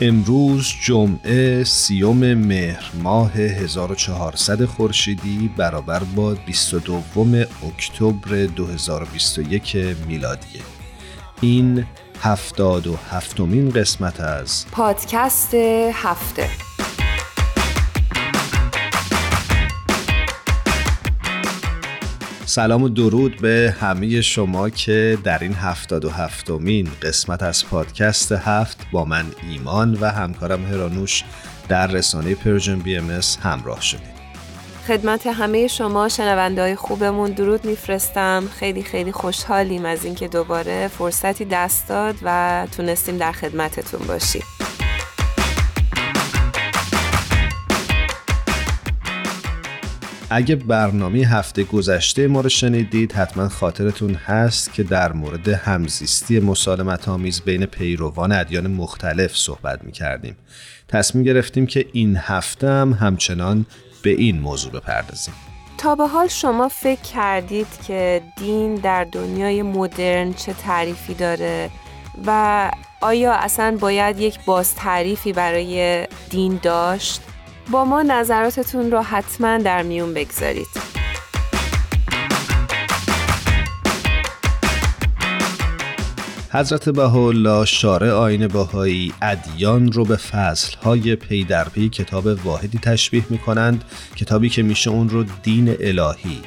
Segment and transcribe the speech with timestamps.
[0.00, 7.02] امروز جمعه سیوم مهر ماه 1400 خورشیدی برابر با 22
[7.66, 9.76] اکتبر 2021
[10.08, 10.60] میلادیه
[11.40, 11.86] این
[12.20, 15.54] هفتاد و هفتمین قسمت از پادکست
[15.92, 16.75] هفته.
[22.56, 28.32] سلام و درود به همه شما که در این هفتاد و هفتمین قسمت از پادکست
[28.32, 31.24] هفت با من ایمان و همکارم هرانوش
[31.68, 34.16] در رسانه Persian BMS همراه شدید
[34.88, 37.30] خدمت همه شما شنونده خوبمون.
[37.30, 38.44] درود میفرستم.
[38.58, 44.42] خیلی خیلی خوشحالیم از اینکه دوباره فرصتی دست داد و تونستیم در خدمتتون باشیم.
[50.30, 57.08] اگه برنامه هفته گذشته ما رو شنیدید حتما خاطرتون هست که در مورد همزیستی مسالمت
[57.08, 60.36] آمیز بین پیروان ادیان مختلف صحبت می کردیم.
[60.88, 63.66] تصمیم گرفتیم که این هفته هم همچنان
[64.02, 65.34] به این موضوع بپردازیم.
[65.78, 71.70] تا به حال شما فکر کردید که دین در دنیای مدرن چه تعریفی داره
[72.26, 77.20] و آیا اصلا باید یک باز تعریفی برای دین داشت؟
[77.70, 80.66] با ما نظراتتون رو حتما در میون بگذارید.
[86.52, 93.24] حضرت بهاءالله شارع آین باهایی ادیان رو به فصلهای پی در پی کتاب واحدی تشبیه
[93.30, 93.84] می کنند
[94.16, 96.42] کتابی که میشه اون رو دین الهی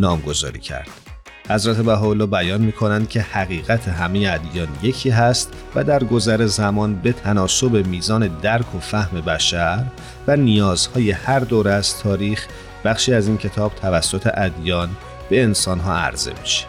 [0.00, 1.03] نامگذاری کرد
[1.50, 6.94] حضرت بهاءالله بیان می کنند که حقیقت همه ادیان یکی هست و در گذر زمان
[6.94, 9.84] به تناسب میزان درک و فهم بشر
[10.26, 12.46] و نیازهای هر دوره از تاریخ
[12.84, 14.88] بخشی از این کتاب توسط ادیان
[15.30, 16.66] به انسانها عرضه میشه.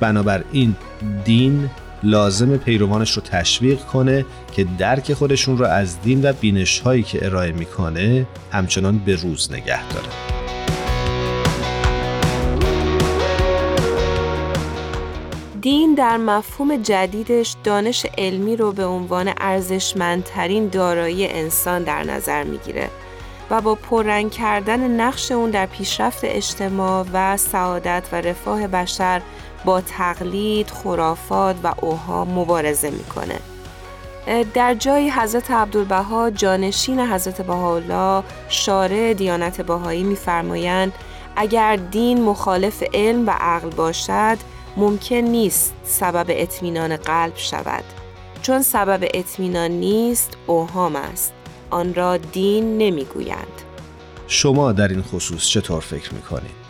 [0.00, 0.76] بنابراین
[1.24, 1.70] دین
[2.02, 7.26] لازم پیروانش رو تشویق کنه که درک خودشون رو از دین و بینش هایی که
[7.26, 10.43] ارائه می‌کنه همچنان به روز نگه داره.
[15.64, 22.90] دین در مفهوم جدیدش دانش علمی رو به عنوان ارزشمندترین دارایی انسان در نظر می‌گیره
[23.50, 29.22] و با پررنگ کردن نقش اون در پیشرفت اجتماع و سعادت و رفاه بشر
[29.64, 33.38] با تقلید، خرافات و اوها مبارزه می‌کنه.
[34.54, 40.92] در جای حضرت عبدالبها جانشین حضرت بهاءالله شارع دیانت بهایی میفرمایند
[41.36, 44.38] اگر دین مخالف علم و عقل باشد
[44.76, 47.84] ممکن نیست سبب اطمینان قلب شود.
[48.42, 51.32] چون سبب اطمینان نیست اوهام است.
[51.70, 53.62] آن را دین نمی‌گویند.
[54.26, 56.64] شما در این خصوص چطور فکر می‌کنید؟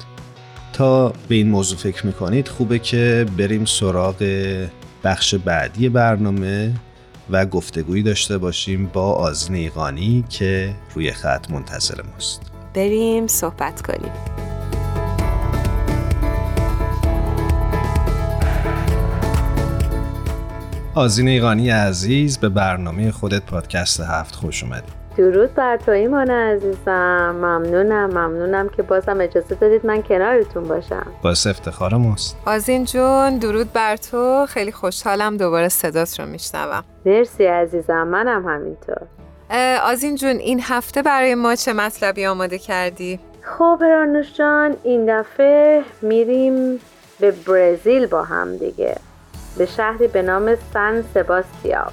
[0.72, 4.16] تا به این موضوع فکر می‌کنید خوبه که بریم سراغ
[5.04, 6.75] بخش بعدی برنامه
[7.31, 12.43] و گفتگویی داشته باشیم با آزین ایقانی که روی خط منتظر ماست.
[12.75, 14.12] بریم صحبت کنیم.
[20.97, 24.93] آزین ایقانی عزیز به برنامه خودت پادکست هفت خوش اومدی.
[25.16, 27.35] درود بر تو ایمان عزیزم.
[27.35, 31.06] ممنونم ممنونم که بازم اجازه دادید من کنارتون باشم.
[31.23, 32.37] باعث افتخار ماست.
[32.46, 34.46] آزین جون درود بر تو.
[34.49, 36.85] خیلی خوشحالم دوباره صدات رو میشنوم.
[37.06, 39.06] مرسی عزیزم منم همینطور.
[39.85, 45.82] آزین جون این هفته برای ما چه مطلبی آماده کردی؟ خب رانوش جان این دفعه
[46.02, 46.81] میریم
[47.20, 48.97] به برزیل با هم دیگه.
[49.58, 51.86] به شهری به نام سن سباستیا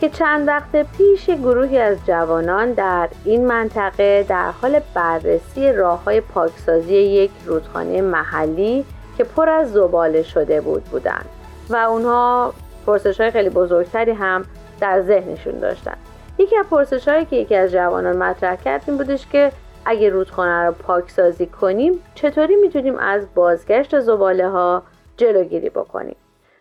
[0.00, 6.20] که چند وقت پیش گروهی از جوانان در این منطقه در حال بررسی راه های
[6.20, 8.84] پاکسازی یک رودخانه محلی
[9.18, 11.24] که پر از زباله شده بود بودند
[11.70, 12.54] و اونها
[12.86, 14.44] پرسش های خیلی بزرگتری هم
[14.80, 15.96] در ذهنشون داشتن.
[16.38, 19.52] یکی از پرسش هایی که یکی از جوانان مطرح کرد این بودش که
[19.84, 24.82] اگه رودخانه رو پاکسازی کنیم چطوری می‌تونیم از بازگشت زباله ها
[25.16, 26.16] جلوگیری بکنیم؟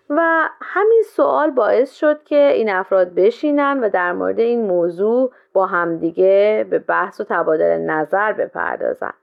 [0.09, 5.65] و همین سوال باعث شد که این افراد بشینن و در مورد این موضوع با
[5.65, 9.13] همدیگه به بحث و تبادل نظر بپردازن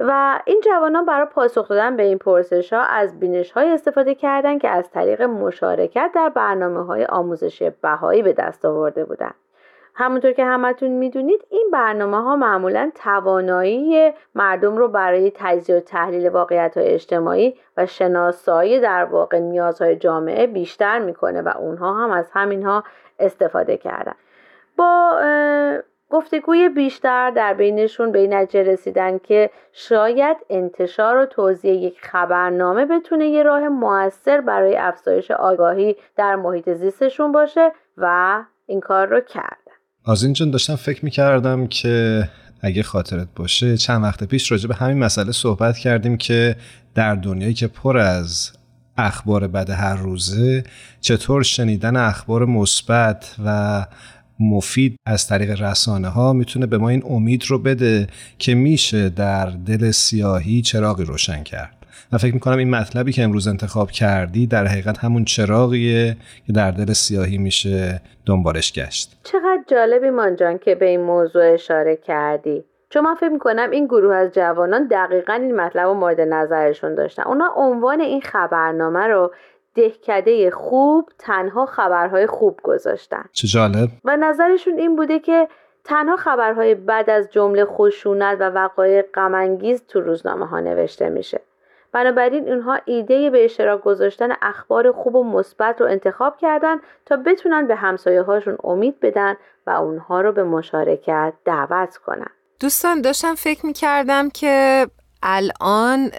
[0.00, 4.60] و این جوانان برای پاسخ دادن به این پرسش ها از بینش های استفاده کردند
[4.60, 9.34] که از طریق مشارکت در برنامه های آموزش بهایی به دست آورده بودند.
[9.94, 16.28] همونطور که همتون می‌دونید این برنامه ها معمولا توانایی مردم رو برای تجزیه و تحلیل
[16.28, 22.30] واقعیت های اجتماعی و شناسایی در واقع نیازهای جامعه بیشتر می‌کنه و اونها هم از
[22.32, 22.84] همینها
[23.18, 24.14] استفاده کردن.
[24.76, 25.18] با
[26.12, 32.86] گفتگوی بیشتر در بینشون به این نتیجه رسیدن که شاید انتشار و توضیح یک خبرنامه
[32.86, 39.20] بتونه یه راه موثر برای افزایش آگاهی در محیط زیستشون باشه و این کار رو
[39.20, 39.61] کردن
[40.04, 42.28] آزین جان داشتم فکر می‌کردم که
[42.60, 46.56] اگه خاطرت باشه چند وقت پیش راجع به همین مسئله صحبت کردیم که
[46.94, 48.52] در دنیایی که پر از
[48.96, 50.64] اخبار بد هر روزه
[51.00, 53.86] چطور شنیدن اخبار مثبت و
[54.40, 58.06] مفید از طریق رسانه ها می‌تونه به ما این امید رو بده
[58.38, 61.81] که میشه در دل سیاهی چراغی روشن کرد.
[62.12, 66.16] و فکر می‌کنم این مطلبی که امروز انتخاب کردی در حقیقت همون چراغیه
[66.46, 69.20] که در دل سیاهی میشه دنبالش گشت.
[69.24, 72.64] چقدر جالبی مانجان که به این موضوع اشاره کردی.
[72.90, 77.22] چون من فکر می‌کنم این گروه از جوانان دقیقا این مطلب رو مورد نظرشون داشتن.
[77.22, 79.32] اونا عنوان این خبرنامه رو
[79.74, 83.24] دهکده خوب تنها خبرهای خوب گذاشتن.
[83.32, 83.88] چه جالب.
[84.04, 85.48] و نظرشون این بوده که
[85.84, 91.40] تنها خبرهای بد از جمله خشونت و وقایع غمانگیز تو روزنامه ها نوشته میشه.
[91.92, 97.66] بنابراین اونها ایده به اشتراک گذاشتن اخبار خوب و مثبت رو انتخاب کردن تا بتونن
[97.66, 99.34] به همسایه هاشون امید بدن
[99.66, 102.30] و اونها رو به مشارکت دعوت کنن.
[102.60, 104.86] دوستان داشتم فکر می کردم که
[105.22, 106.10] الان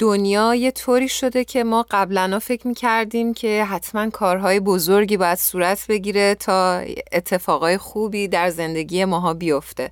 [0.00, 5.38] دنیا یه طوری شده که ما قبلا فکر می کردیم که حتما کارهای بزرگی باید
[5.38, 6.82] صورت بگیره تا
[7.12, 9.90] اتفاقای خوبی در زندگی ماها بیفته.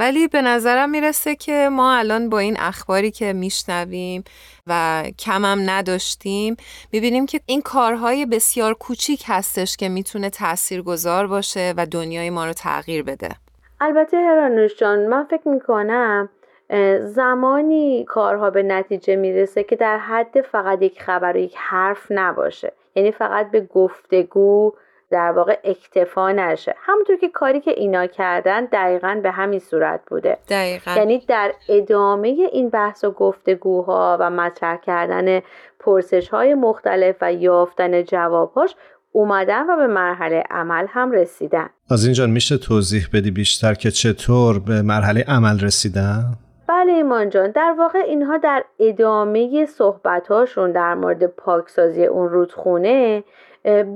[0.00, 4.24] ولی به نظرم می‌رسه که ما الان با این اخباری که میشنویم
[4.66, 6.56] و کمم نداشتیم
[6.92, 12.46] می‌بینیم که این کارهای بسیار کوچیک هستش که می‌تونه تأثیر گذار باشه و دنیای ما
[12.46, 13.28] رو تغییر بده.
[13.80, 16.28] البته هرانوش جان من فکر می‌کنم
[17.00, 22.72] زمانی کارها به نتیجه می‌رسه که در حد فقط یک خبر و یک حرف نباشه.
[22.94, 24.72] یعنی فقط به گفتگو
[25.10, 30.38] در واقع اکتفا نشه همونطور که کاری که اینا کردن دقیقا به همین صورت بوده
[30.48, 30.94] دقیقا.
[30.96, 35.40] یعنی در ادامه این بحث و گفتگوها و مطرح کردن
[35.80, 38.74] پرسش های مختلف و یافتن جوابهاش
[39.12, 44.58] اومدن و به مرحله عمل هم رسیدن از اینجا میشه توضیح بدی بیشتر که چطور
[44.58, 46.24] به مرحله عمل رسیدن؟
[46.68, 53.24] بله ایمان جان در واقع اینها در ادامه صحبتهاشون در مورد پاکسازی اون رودخونه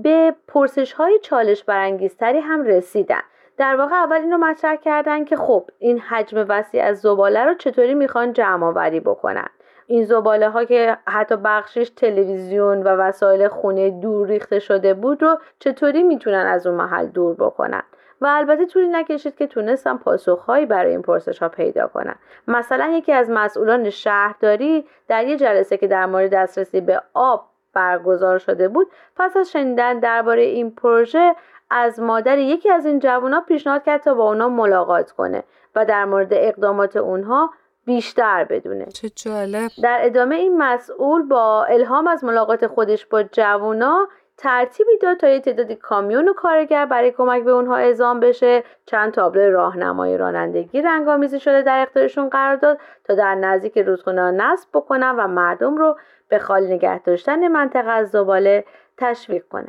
[0.02, 3.22] به پرسش های چالش برانگیزتری هم رسیدن.
[3.56, 7.94] در واقع اول اینو مطرح کردن که خب این حجم وسیع از زباله رو چطوری
[7.94, 9.49] می‌خوان جمع آوری بکنن؟
[9.87, 15.38] این زباله ها که حتی بخشش تلویزیون و وسایل خونه دور ریخته شده بود رو
[15.58, 17.82] چطوری می‌تونن از اون محل دور بکنن؟
[18.20, 22.14] و البته طولی نکشید که تونستن پاسخهایی برای این پرسش ها پیدا کنن.
[22.49, 28.38] مثلا یکی از مسئولان شهرداری در یه جلسه که در مورد دسترسی به آب برگزار
[28.38, 28.90] شده بود.
[29.16, 31.35] پس از شنیدن درباره این پروژه
[31.71, 36.04] از مادر یکی از این جوونا پیشنهاد کرد تا با اونا ملاقات کنه و در
[36.04, 37.50] مورد اقدامات اونها
[37.87, 38.87] بیشتر بدونه.
[38.87, 39.71] چه جالب.
[39.83, 45.40] در ادامه این مسئول با الهام از ملاقات خودش با جوونا ترتیبی داد تا یه
[45.40, 48.64] تعدادی کامیون و کارگر برای کمک به اونها اعزام بشه.
[48.87, 54.69] چند تابلو راهنمای رانندگی رنگامیزی شده در اختیارشون قرار داد تا در نزدیک رودخونه نصب
[54.75, 55.97] بکنن و مردم رو
[56.28, 58.64] به خالی نگه داشتن منطقه از زباله
[58.99, 59.69] تشویق کنه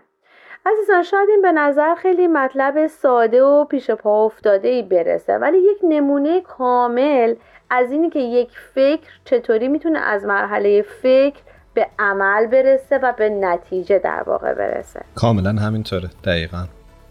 [0.65, 5.57] عزیزان شاید این به نظر خیلی مطلب ساده و پیش پا افتاده ای برسه ولی
[5.57, 7.35] یک نمونه کامل
[7.69, 11.39] از اینی که یک فکر چطوری می‌تونه از مرحله فکر
[11.73, 15.01] به عمل برسه و به نتیجه در واقع برسه.
[15.15, 16.65] کاملا همینطوره دقیقا.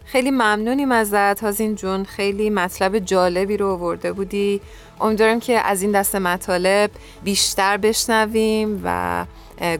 [0.05, 2.03] خیلی ممنونیم ازت هازین جون.
[2.03, 4.61] خیلی مطلب جالبی رو آورده بودی.
[5.01, 6.89] امیدوارم که از این دست مطالب
[7.23, 9.25] بیشتر بشنویم و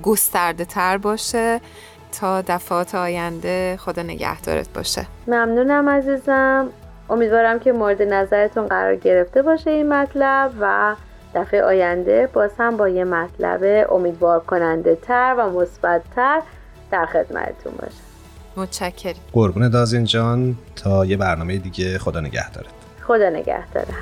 [0.04, 1.62] گسترده تر باشه.
[2.20, 5.06] تا دفعات آینده خدا نگهدارت باشه.
[5.28, 6.70] ممنونم عزیزم.
[7.10, 10.96] امیدوارم که مورد نظرتون قرار گرفته باشه این مطلب و
[11.36, 16.42] دفعه آینده باز هم با یه مطلب امیدوار کننده تر و مثبت تر
[16.92, 18.15] در خدمتتون باشه.
[18.58, 19.16] متشکرم.
[19.34, 20.58] قربون دازین جان.
[20.76, 21.98] تا یه برنامه دیگه.
[21.98, 22.74] خدا نگهدارت.
[23.08, 23.94] خدا نگهداره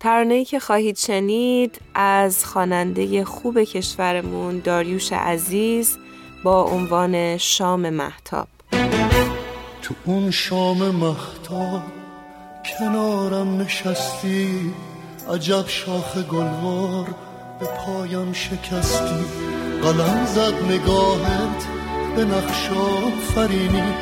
[0.00, 5.98] ترانه‌ای که خواهید شنید از خواننده خوب کشورمون داریوش عزیز
[6.44, 8.48] با عنوان شام محتاب.
[9.82, 12.01] تو اون شام محتاب
[12.64, 14.74] کنارم نشستی
[15.34, 17.06] عجب شاخ گلوار
[17.60, 19.24] به پایم شکستی.
[19.82, 21.66] قلم زد نگاهت
[22.16, 23.94] به نقشا فرینی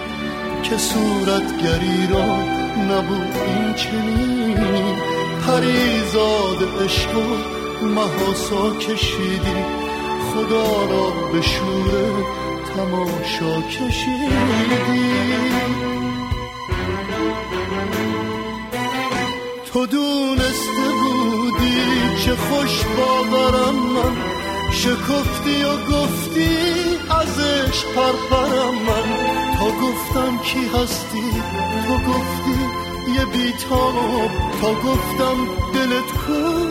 [0.63, 2.37] که صورتگری را
[2.85, 4.95] نبود این چنینی.
[5.47, 9.65] پریزاد عشق و محاسا کشیدی
[10.33, 12.25] خدا را به شور
[12.77, 14.31] تماشا کشیدی.
[19.73, 24.17] تو دونسته بودی چه خوش باورم من.
[24.73, 26.57] شکفتی و گفتی
[27.21, 29.09] ازش پرپرم من.
[29.59, 31.31] تا گفتم کی هستی؟
[31.87, 32.61] تو گفتی
[33.19, 34.31] یه بیتاب.
[34.61, 35.37] تا گفتم
[35.75, 36.67] دلت کو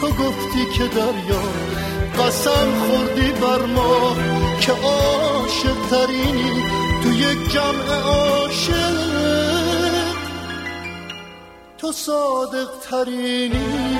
[0.00, 1.42] تو گفتی که دریا.
[2.18, 4.16] قسم خوردی بر ما
[4.60, 6.62] که عاشق ترینی
[7.02, 9.53] تو یک جمع عاشق
[11.84, 13.98] تو صادق ترینی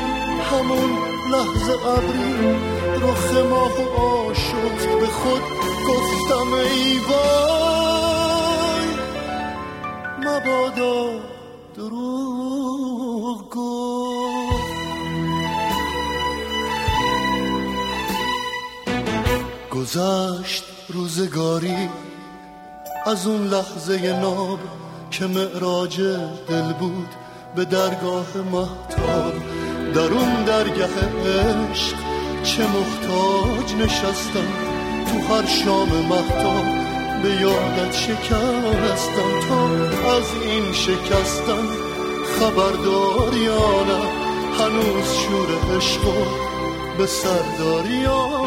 [0.50, 0.90] همون
[1.30, 2.56] لحظه ابری
[3.00, 5.42] رخ ماه و آشفت به خود
[5.88, 8.88] گفتم ای وای.
[10.18, 11.20] مبادا
[11.76, 14.74] دروغ گفت
[19.70, 21.88] گذشت روزگاری
[23.06, 24.58] از اون لحظه ناب
[25.10, 26.00] که معراج
[26.48, 27.23] دل بود.
[27.56, 29.32] به درگاه محتاب
[29.94, 30.94] در اون درگاه
[31.26, 31.96] عشق
[32.42, 34.48] چه محتاج نشستم.
[35.06, 36.64] تو هر شام محتاب
[37.22, 39.64] به یادت شکستم تا
[40.16, 41.68] از این شکستم
[42.24, 44.00] خبردار یا نه
[44.58, 46.00] هنوز شور عشق
[46.98, 48.44] به سرداری یا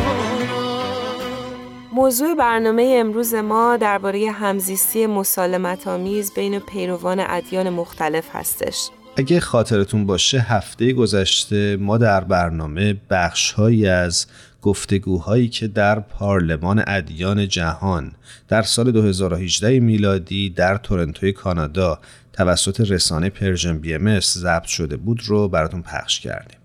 [1.91, 8.89] موضوع برنامه امروز ما درباره همزیستی مسالمت آمیز بین پیروان ادیان مختلف هستش.
[9.19, 14.25] اگه خاطرتون باشه هفته گذشته ما در برنامه بخشهایی از
[14.61, 18.11] گفتگوهایی که در پارلمان ادیان جهان
[18.47, 21.99] در سال 2018 میلادی در تورنتوی کانادا
[22.33, 26.59] توسط رسانه Persian BMS ضبط شده بود رو براتون پخش کردیم.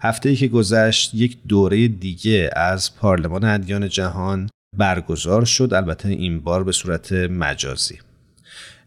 [0.00, 6.40] هفته ای که گذشت یک دوره دیگه از پارلمان ادیان جهان برگزار شد البته این
[6.40, 7.98] بار به صورت مجازی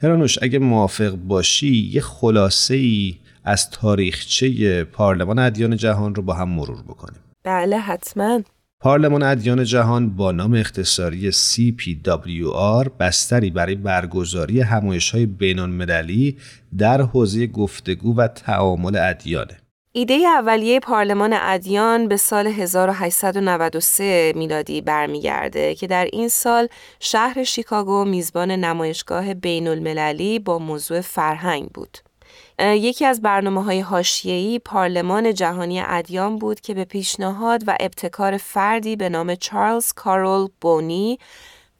[0.01, 6.49] هرانوش اگه موافق باشی یه خلاصه ای از تاریخچه پارلمان ادیان جهان رو با هم
[6.49, 7.19] مرور بکنیم.
[7.43, 8.41] بله حتما.
[8.81, 15.25] پارلمان ادیان جهان با نام اختصاری CPWR بستری برای برگزاری همایش های
[16.77, 19.57] در حوزه گفتگو و تعامل ادیانه.
[19.91, 26.67] ایده اولیه پارلمان ادیان به سال 1893 میلادی برمیگرده که در این سال
[26.99, 31.97] شهر شیکاگو میزبان نمایشگاه بین المللی با موضوع فرهنگ بود.
[32.59, 38.95] یکی از برنامه های هاشیهی پارلمان جهانی ادیان بود که به پیشنهاد و ابتکار فردی
[38.95, 41.19] به نام چارلز کارول بونی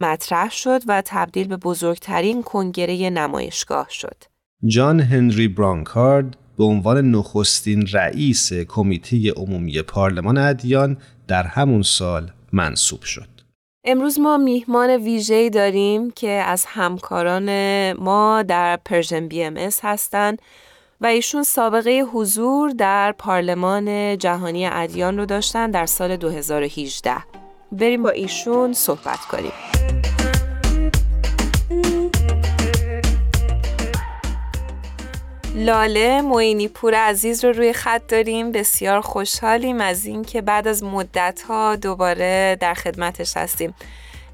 [0.01, 4.23] مطرح شد و تبدیل به بزرگترین کنگره نمایشگاه شد.
[4.65, 10.97] جان هنری برانکارد به عنوان نخستین رئیس کمیته عمومی پارلمان ادیان
[11.27, 13.27] در همون سال منصوب شد.
[13.83, 17.49] امروز ما میهمان ویژه‌ای داریم که از همکاران
[17.93, 20.41] ما در Persian BMS هستند
[21.01, 27.15] و ایشون سابقه حضور در پارلمان جهانی ادیان رو داشتن در سال 2018.
[27.71, 29.98] بریم با ایشون صحبت کنیم.
[35.59, 38.51] لاله موینی پور عزیز رو روی خط داریم.
[38.51, 43.73] بسیار خوشحالیم از اینکه بعد از مدت ها دوباره در خدمتش هستیم.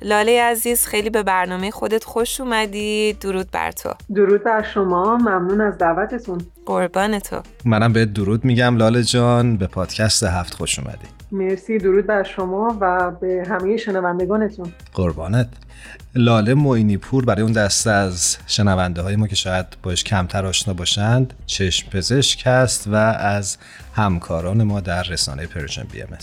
[0.02, 3.14] لاله عزیز خیلی به برنامه خودت خوش اومدی.
[3.14, 3.90] درود بر تو.
[4.16, 5.18] درود بر شما.
[5.18, 6.42] ممنون از دعوتتون.
[6.66, 7.42] قربان تو.
[7.66, 9.58] منم به درود میگم لاله جان.
[9.58, 11.08] به پادکست هفت خوش اومدی.
[11.32, 11.78] مرسی.
[11.78, 14.74] درود بر شما و به همه شنوندگانتون.
[14.94, 15.48] قربانت.
[16.16, 20.74] لاله معینی پور برای اون دسته از شنونده های ما که شاید باش کمتر آشنا
[20.74, 23.58] باشند چشم پزشک هست و از
[23.96, 26.18] همکاران ما در رسانه Persian BMS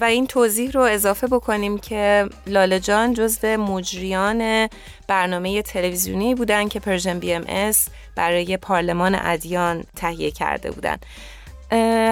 [0.00, 4.68] و این توضیح رو اضافه بکنیم که لاله جان جزو مجریان
[5.08, 7.72] برنامه تلویزیونی بودن که Persian BMS
[8.16, 11.06] برای پارلمان ادیان تهیه کرده بودند.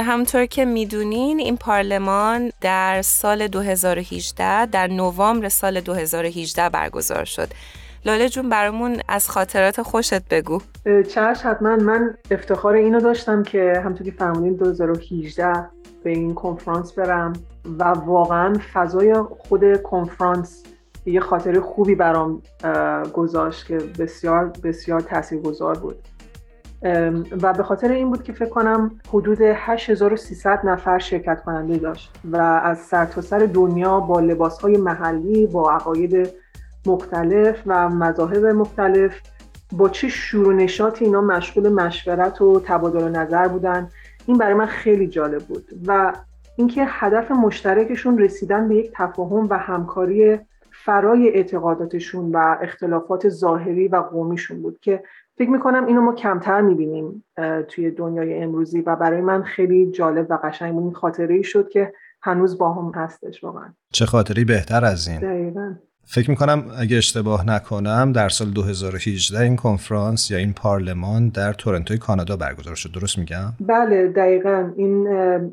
[0.05, 7.49] همطور که می‌دونین این پارلمان در سال 2018 در نوامبر سال 2018 برگزار شد.
[8.05, 10.61] لاله جون برامون از خاطرات خوشت بگو.
[11.09, 11.76] چش حتما.
[11.76, 15.52] من افتخار اینو داشتم که همطور که فرمودین 2018
[16.05, 17.33] به این کنفرانس برم
[17.79, 20.62] و واقعا فضای خود کنفرانس
[21.07, 22.43] یه خاطر خوبی برام
[23.12, 25.97] گذاشت که بسیار بسیار تاثیرگذار بود.
[27.43, 32.37] و به خاطر این بود که فکر کنم حدود 8300 نفر شرکت کننده داشت و
[32.37, 36.29] از سرتاسر سر دنیا با لباسهای محلی با عقاید
[36.87, 39.21] مختلف و مذاهب مختلف
[39.73, 43.89] با چه شور و نشاطی اینا مشغول مشورت و تبادل نظر بودن.
[44.27, 46.13] این برای من خیلی جالب بود و
[46.57, 50.39] اینکه هدف مشترکشون رسیدن به یک تفاهم و همکاری
[50.85, 55.03] فرای اعتقاداتشون و اختلافات ظاهری و قومیشون بود که
[55.40, 57.25] فکر می‌کنم اینو ما کمتر می‌بینیم
[57.68, 60.82] توی دنیای امروزی و برای من خیلی جالب و قشنگ بود.
[60.82, 61.92] این خاطره ای شد که
[62.23, 63.75] هنوز با هم هستش واقعا.
[63.92, 65.20] چه خاطری بهتر از این.
[65.20, 65.75] دقیقا.
[66.04, 71.99] فکر می‌کنم اگه اشتباه نکنم در سال 2018 این کنفرانس یا این پارلمان در تورنتوی
[71.99, 72.92] کانادا برگزار شد.
[72.92, 74.73] درست میگم؟ بله دقیقا.
[74.76, 75.09] این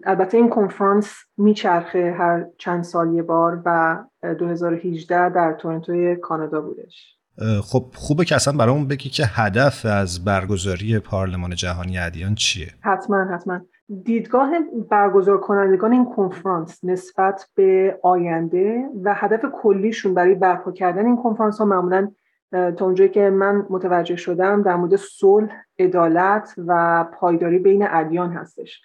[0.05, 3.97] البته این کنفرانس میچرخه هر چند سال یه بار و
[4.39, 7.16] 2018 در تورنتوی کانادا بودش.
[7.63, 13.23] خب خوبه که اصلا برامون بگی که هدف از برگزاری پارلمان جهانی ادیان چیه؟ حتما
[13.23, 13.59] حتما.
[14.03, 14.49] دیدگاه
[14.89, 21.57] برگزار کنندگان این کنفرانس نسبت به آینده و هدف کلیشون برای برپا کردن این کنفرانس
[21.57, 22.11] ها معمولا
[22.51, 28.81] تا اونجایی که من متوجه شدم در مورد صلح، عدالت و پایداری بین ادیان هستش.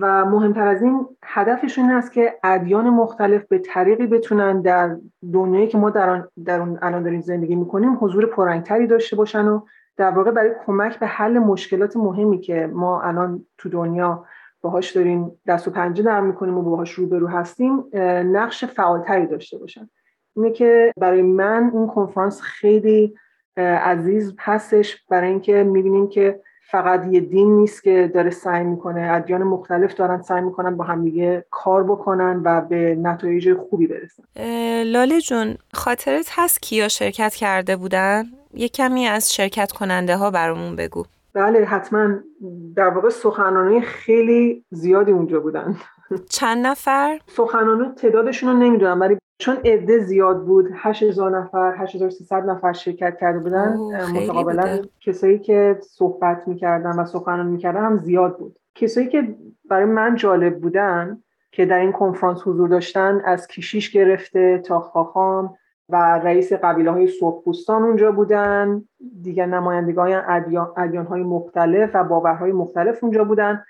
[0.00, 4.96] و مهمتر از این هدفشون این است که ادیان مختلف به طریقی بتونن در
[5.32, 9.60] دنیایی که ما در, در اون الان داریم زندگی می‌کنیم حضور پررنگتری داشته باشن و
[9.96, 14.24] در واقع برای کمک به حل مشکلات مهمی که ما الان تو دنیا
[14.62, 17.84] باهاش داریم دست و پنجه نرم می‌کنیم و باهاش روبرو هستیم
[18.32, 19.90] نقش فعالتری داشته باشن.
[20.36, 23.14] اینه که برای من این کنفرانس خیلی
[23.56, 29.42] عزیز هستش برای اینکه می‌بینیم که فقط یه دین نیست که داره سعی می‌کنه ادیان
[29.42, 34.22] مختلف دارن سعی می‌کنن با همدیگه کار بکنن و به نتایج خوبی برسن
[34.82, 40.76] لاله جون خاطرت هست کیا شرکت کرده بودن؟ یه کمی از شرکت کننده ها برامون
[40.76, 42.08] بگو بله حتما
[42.76, 45.76] در واقع سخنرانی خیلی زیادی اونجا بودن
[46.30, 52.72] چند نفر؟ سخنرانی تعدادشون رو نمی‌دونم ولی چون عده زیاد بود 8000 نفر 8300 نفر
[52.72, 53.76] شرکت کرده بودن
[54.14, 58.58] متقابلا کسایی که صحبت می‌کردن و سخنرانی می‌کردن هم زیاد بود.
[58.74, 59.34] کسایی که
[59.68, 65.54] برای من جالب بودن که در این کنفرانس حضور داشتن از کشیش گرفته تا خاخام
[65.88, 68.84] و رئیس قبیله های سرخپوستان اونجا بودن
[69.22, 70.12] دیگر نمایندگان
[70.76, 73.64] ادیان, های مختلف و باورهای مختلف اونجا بودن.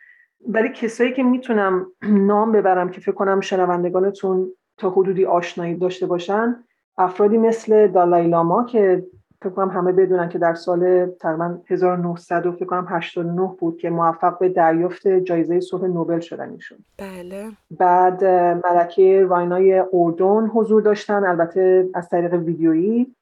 [0.48, 6.64] ولی کسایی که می‌تونم نام ببرم که فکر کنم شنوندگانتون تا حدودی آشنایی داشته باشن.
[6.98, 9.06] افرادی مثل دالای لاما که
[9.42, 14.38] فکر کنم همه بدونن که در سال تقریبا 1900 فکر کنم 89 بود که موفق
[14.38, 16.78] به دریافت جایزه صلح نوبل شدن ایشون.
[16.98, 17.50] بله.
[17.70, 18.24] بعد
[18.64, 21.24] ملکه راینای اردن حضور داشتن.
[21.24, 23.14] البته از طریق ویدیویی.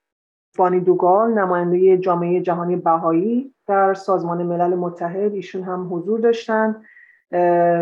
[0.59, 6.83] بانی دوگال نماینده جامعه جهانی بهایی در سازمان ملل متحد ایشون هم حضور داشتن.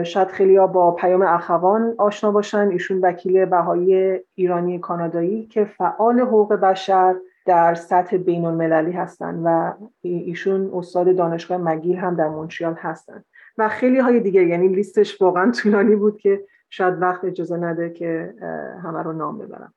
[0.05, 2.69] شاید خیلی ها با پیام اخوان آشنا باشن.
[2.69, 7.15] ایشون وکیل بهایی ایرانی کانادایی که فعال حقوق بشر
[7.47, 13.25] در سطح بین المللی هستن و ایشون استاد دانشگاه مگیل هم در مونتریال هستن.
[13.59, 18.35] و خیلی های دیگه یعنی لیستش واقعا طولانی بود که شاید وقت اجازه نده که
[18.83, 19.75] همه رو نام ببرم.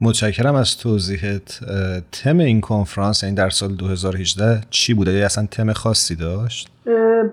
[0.00, 1.60] متشکرم از توضیحت.
[2.12, 6.70] تم این کنفرانس این در سال 2018 چی بوده؟ یا اصلا تم خاصی داشت؟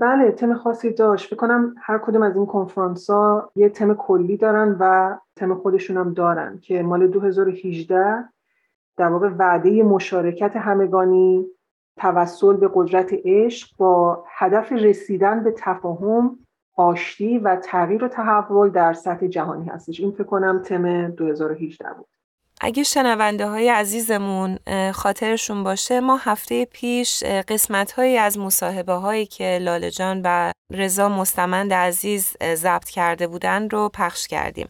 [0.01, 1.27] بله تم خاصی داشت.
[1.27, 5.97] فکر کنم هر کدوم از این کنفرانس ها یه تم کلی دارن و تم خودشون
[5.97, 8.15] هم دارن که مال 2018
[8.97, 11.45] در واقع وعده مشارکت همگانی
[11.97, 16.39] توسل به قدرت عشق با هدف رسیدن به تفاهم
[16.77, 19.99] آشتی و تغییر و تحول در سطح جهانی هستش.
[19.99, 22.10] این فکر کنم تم 2018 بود.
[22.63, 24.57] اگه شنونده های عزیزمون
[24.93, 31.09] خاطرشون باشه ما هفته پیش قسمت هایی از مصاحبه هایی که لاله جان و رضا
[31.09, 34.67] مستمند عزیز ضبط کرده بودن رو پخش کردیم.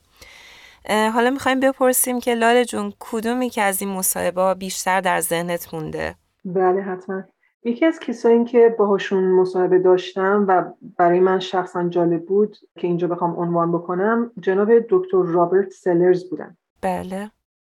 [0.89, 6.15] حالا می‌خوایم بپرسیم که لاله جون کدومی که از این مصاحبه بیشتر در ذهنت مونده؟
[6.45, 7.23] بله حتما.
[7.63, 10.63] یکی از کسایی که باهاشون مصاحبه داشتم و
[10.97, 16.57] برای من شخصا جالب بود که اینجا بخوام عنوان بکنم جناب دکتر رابرت سلرز بودن.
[16.81, 17.31] بله.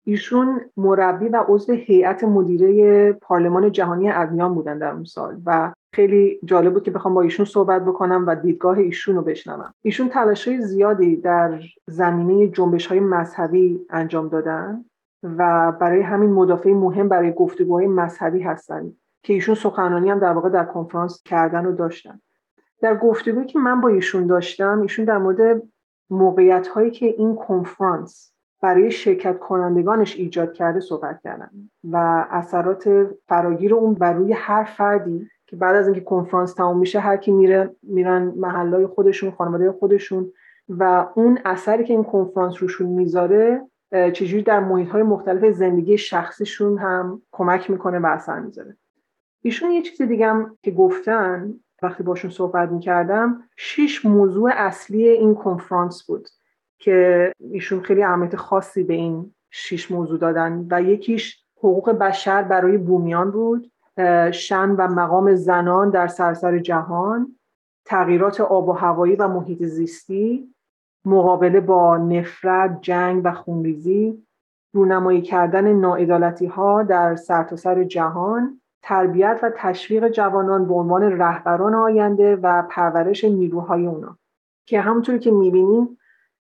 [0.06, 6.40] ایشون مربی و عضو هیئت مدیره پارلمان جهانی ادیان بودن در اون سال و خیلی
[6.46, 9.74] جالب بود که بخوام با ایشون صحبت بکنم و دیدگاه ایشون رو بشنوم.
[9.82, 14.86] ایشون تلاش زیادی در زمینه جنبش های مذهبی انجام دادن
[15.24, 20.50] و برای همین مدافع مهم برای گفتگوهای مذهبی هستن که ایشون سخنرانی هم در واقع
[20.50, 22.22] در کنفرانس کردن و داشتن.
[22.82, 25.64] در گفتگویی که من با ایشون داشتم ایشون در مورد
[26.10, 28.33] موقعیت هایی که این کنفرانس
[28.64, 31.50] برای شرکت کنندگانش ایجاد کرده صحبت کردن
[31.92, 37.00] و اثرات فراگیر اون بر روی هر فردی که بعد از اینکه کنفرانس تمام میشه
[37.00, 40.32] هر کی میره میرن محلهای خودشون خانواده خودشون
[40.70, 46.78] و اون اثری که این کنفرانس روشون می‌ذاره چجوری در محیط های مختلف زندگی شخصیشون
[46.78, 48.78] هم کمک می‌کنه و اثر می‌ذاره.
[49.42, 55.36] ایشون یه چیز دیگه هم که گفتن وقتی باشون صحبت می‌کردم شش موضوع اصلی این
[55.36, 56.28] کنفرانس بود.
[56.84, 62.78] که ایشون خیلی اهمیت خاصی به این شش موضوع دادن و یکیش حقوق بشر برای
[62.78, 63.72] بومیان بود
[64.32, 67.36] شن و مقام زنان در سراسر جهان
[67.86, 70.54] تغییرات آب و هوایی و محیط زیستی
[71.06, 74.26] مقابله با نفرت جنگ و خونریزی
[74.74, 81.76] رونمایی کردن ناعدالتی ها در سرتاسر سر جهان تربیت و تشویق جوانان به عنوان رهبران
[81.76, 84.18] آینده و پرورش نیروهای اونا.
[84.66, 85.98] که همونطوری که می‌بینیم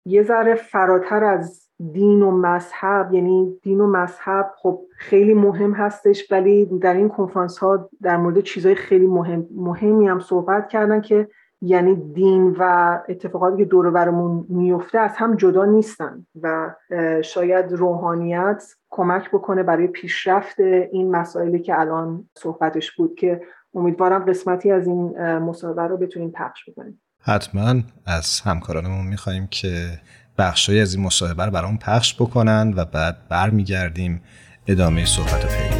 [0.06, 6.32] یه ذره فراتر از دین و مذهب یعنی دین و مذهب خب خیلی مهم هستش
[6.32, 11.28] ولی در این کنفرانس ها در مورد چیزهای خیلی مهم مهمی هم صحبت کردن که
[11.60, 16.74] یعنی دین و اتفاقاتی که دور برمون میفته از هم جدا نیستن و
[17.22, 23.40] شاید روحانیت کمک بکنه برای پیشرفت این مسائلی که الان صحبتش بود که
[23.74, 27.02] امیدوارم قسمتی از این مصاحبه رو بتونیم پخش بکنیم.
[27.28, 27.74] حتما
[28.06, 30.00] از همکارانمون می‌خوایم که
[30.38, 34.20] بخشی از این مصاحبه رو برامون پخش بکنن و بعد برمیگردیم
[34.66, 35.76] ادامه صحبت رو پیدا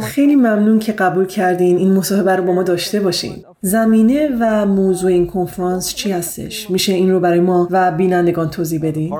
[0.00, 3.44] خیلی ممنون که قبول کردین این مصاحبه رو با ما داشته باشین.
[3.60, 8.80] زمینه و موضوع این کنفرانس چی هستش؟ میشه این رو برای ما و بینندگان توضیح
[8.82, 9.12] بدین؟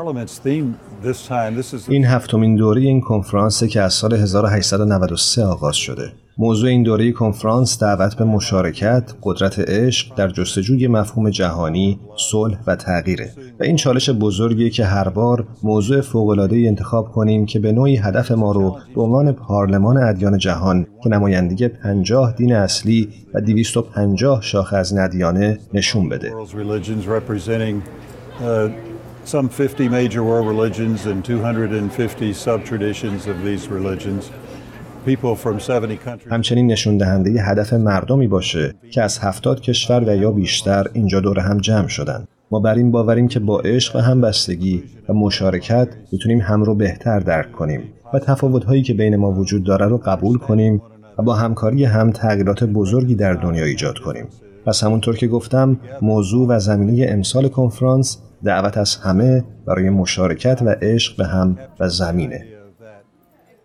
[1.88, 6.12] این هفتمین دوره این کنفرانس که از سال 1893 آغاز شده.
[6.38, 12.76] موضوع این دوره کنفرانس دعوت به مشارکت، قدرت عشق در جستجوی مفهوم جهانی، صلح و
[12.76, 17.96] تغییره و این چالش بزرگی که هر بار موضوع فوق‌العاده انتخاب کنیم که به نوعی
[17.96, 24.42] هدف ما رو به عنوان پارلمان ادیان جهان که نمایندگی 50 دین اصلی و 250
[24.42, 26.32] شاخه از ندیانه نشون بده.
[29.24, 34.30] some 50 major world religions and 250 sub-traditions of these religions.
[36.30, 41.38] همچنین نشون دهنده هدف مردمی باشه که از هفتاد کشور و یا بیشتر اینجا دور
[41.40, 42.24] هم جمع شدن.
[42.50, 47.20] ما بر این باوریم که با عشق و همبستگی و مشارکت می‌تونیم هم رو بهتر
[47.20, 47.80] درک کنیم
[48.14, 50.82] و تفاوت‌هایی که بین ما وجود داره رو قبول کنیم
[51.18, 54.26] و با همکاری هم تغییرات بزرگی در دنیا ایجاد کنیم.
[54.66, 60.68] پس همونطور که گفتم موضوع و زمینه امسال کنفرانس دعوت از همه برای مشارکت و
[60.82, 62.44] عشق به هم و زمینه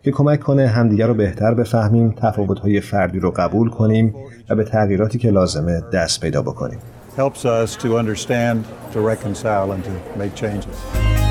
[0.03, 4.15] که کمک کنه همدیگر رو بهتر بفهمیم تفاوت‌های فردی رو قبول کنیم
[4.49, 6.79] و به تغییراتی که لازمه دست پیدا بکنیم.
[7.17, 11.26] helps us to understand, to reconcile and to make changes.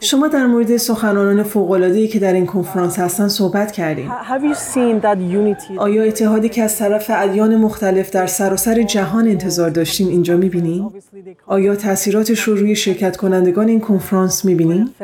[0.00, 4.10] شما در مورد سخنرانان فوق‌العاده‌ای که در این کنفرانس هستن صحبت کردیم.
[5.76, 10.90] آیا اتحادی که از طرف ادیان مختلف در سراسر سر جهان انتظار داشتیم اینجا می‌بینیم؟
[11.46, 14.94] آیا تاثیراتش رو روی شرکت کنندگان این کنفرانس می‌بینیم؟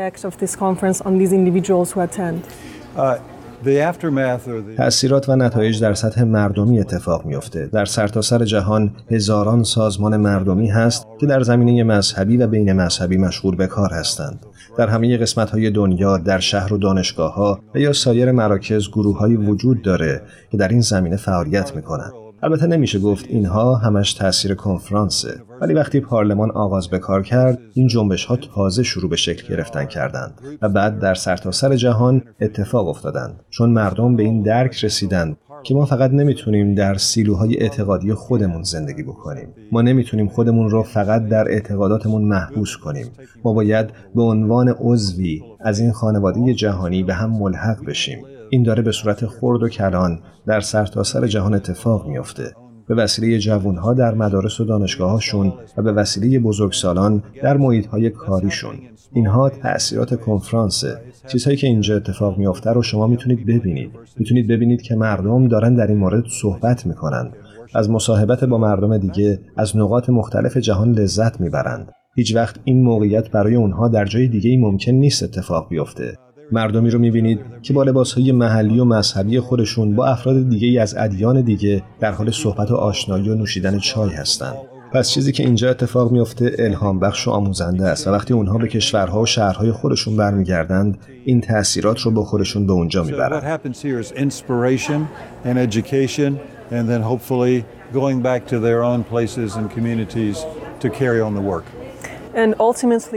[4.77, 7.67] تأثیرات و نتایج در سطح مردمی اتفاق میافته.
[7.67, 13.17] در سرتاسر سر جهان هزاران سازمان مردمی هست که در زمینه مذهبی و بین مذهبی
[13.17, 14.47] مشغول به کار هستند.
[14.79, 19.19] در همه قسمت های دنیا در شهر و دانشگاه ها و یا سایر مراکز گروه
[19.37, 22.13] وجود داره که در این زمینه فعالیت می کنند.
[22.43, 25.41] البته نمیشه گفت اینها همش تاثیر کنفرانسه.
[25.61, 29.85] ولی وقتی پارلمان آغاز به کار کرد این جنبش ها تازه شروع به شکل گرفتن
[29.85, 33.41] کردند و بعد در سرتاسر سر جهان اتفاق افتادند.
[33.51, 39.03] چون مردم به این درک رسیدند که ما فقط نمی‌تونیم در سیلوهای اعتقادی خودمون زندگی
[39.03, 39.49] بکنیم.
[39.73, 43.07] ما نمی‌تونیم خودمون رو فقط در اعتقاداتمون محبوس کنیم.
[43.45, 48.19] ما باید به عنوان عضوی از این خانواده جهانی به هم ملحق بشیم.
[48.51, 52.53] این داره به صورت خرد و کلان در سرتاسر سر جهان اتفاق میافته.
[52.89, 58.75] به وسیله جوانها در مدارس و دانشگاهاشون و به وسیله بزرگسالان در محیطهای کاریشون.
[59.13, 61.01] اینها تأثیرات کنفرانسه.
[61.27, 63.91] چیزهایی که اینجا اتفاق میافته رو شما می‌تونید ببینید.
[64.17, 67.33] می‌تونید ببینید که مردم دارن در این مورد صحبت می‌کنن.
[67.75, 71.93] از مصاحبت با مردم دیگه از نقاط مختلف جهان لذت می‌برند.
[72.15, 76.17] هیچ وقت این موقعیت برای اونها در جای دیگه ای ممکن نیست اتفاق بیفته.
[76.53, 81.41] مردمی رو می‌بینید که با لباسهای محلی و مذهبی خودشون با افراد دیگه از ادیان
[81.41, 84.55] دیگه در حال صحبت و آشنایی و نوشیدن چای هستند.
[84.93, 88.69] پس چیزی که اینجا اتفاق میفته الهام بخش و آموزنده است و وقتی اونها به
[88.69, 93.33] کشورها و شهرهای خودشون برمیگردند این تاثیرات رو با خودشون به اونجا می‌برند.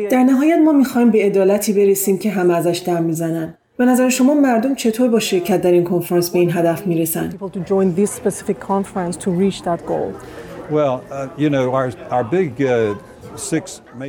[0.10, 3.54] در نهایت ما می‌خوایم به عدالتی برسیم که همه ازش در می‌زنن.
[3.78, 7.30] به نظر شما مردم چطور با شرکت در این کنفرانس به این هدف می‌رسن؟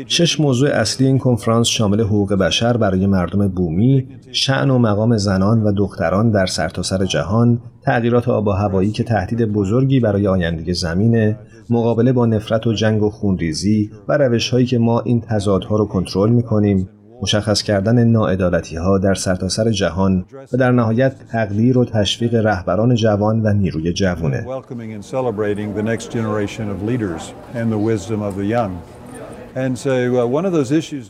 [0.07, 5.63] شش موضوع اصلی این کنفرانس شامل حقوق بشر برای مردم بومی، شعن و مقام زنان
[5.63, 10.73] و دختران در سرتاسر سر جهان، تغییرات آب و هوایی که تهدید بزرگی برای آینده
[10.73, 11.37] زمینه،
[11.71, 15.87] مقابله با نفرت و جنگ و خونریزی و روش هایی که ما این تضادها رو
[15.87, 16.89] کنترل می‌کنیم
[17.23, 22.95] مشخص کردن ناعدالتی ها در سرتاسر سر جهان و در نهایت تقدیر و تشویق رهبران
[22.95, 24.47] جوان و نیروی جوانه.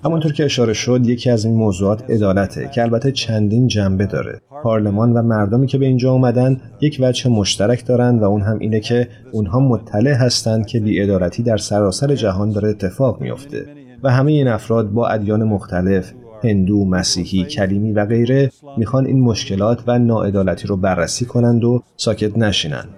[0.05, 5.13] همانطور که اشاره شد یکی از این موضوعات عدالته که البته چندین جنبه داره پارلمان
[5.13, 9.09] و مردمی که به اینجا اومدن یک وجه مشترک دارند و اون هم اینه که
[9.33, 13.67] اونها مطلع هستند که بیعدالتی در سراسر جهان داره اتفاق میافته
[14.03, 16.13] و همه این افراد با ادیان مختلف
[16.45, 22.39] هندو، مسیحی، کلیمی و غیره می‌خوان این مشکلات و ناعدالتی رو بررسی کنند و ساکت
[22.39, 22.89] نشینند.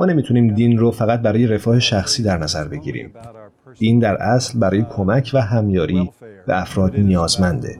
[0.00, 3.12] ما نمی‌تونیم دین رو فقط برای رفاه شخصی در نظر بگیریم.
[3.78, 6.10] دین در اصل برای کمک و همیاری
[6.46, 7.78] به افراد نیازمنده.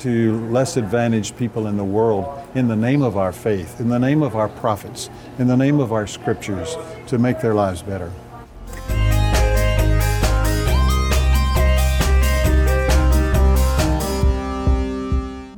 [0.00, 2.24] to less advantaged people in the world
[2.54, 5.78] in the name of our faith, in the name of our prophets, in the name
[5.78, 6.70] of our scriptures
[7.06, 8.10] to make their lives better.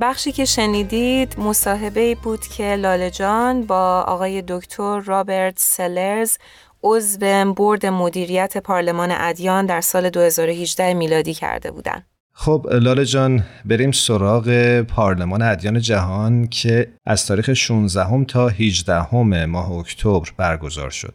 [0.03, 6.39] بخشی که شنیدید مصاحبه بود که لاله جان با آقای دکتر رابرت سلرز
[6.83, 12.07] عضو برد مدیریت پارلمان ادیان در سال 2018 میلادی کرده بودند.
[12.33, 19.73] خب لاله جان بریم سراغ پارلمان ادیان جهان که از تاریخ 16 تا 18 ماه
[19.73, 21.15] اکتبر برگزار شد.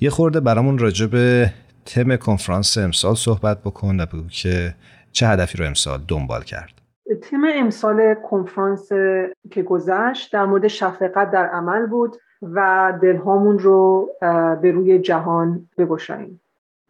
[0.00, 1.52] یه خورده برامون راجع به
[1.84, 4.74] تم کنفرانس امسال صحبت بکن و بگو که
[5.12, 6.85] چه هدفی رو امسال دنبال کرد.
[7.14, 8.88] تیم امسال کنفرانس
[9.50, 14.10] که گذشت در مورد شفقت در عمل بود و دلهامون رو
[14.62, 16.40] به روی جهان بگشاییم.